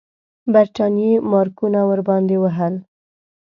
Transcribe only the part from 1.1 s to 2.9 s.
مارکونه ورباندې وهل.